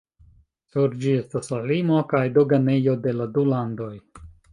Sur 0.75 0.93
ĝi 1.03 1.11
estas 1.17 1.51
la 1.53 1.59
limo 1.71 1.99
kaj 2.13 2.21
doganejo 2.39 2.95
de 3.05 3.13
la 3.19 3.29
du 3.37 3.45
landoj. 3.51 3.93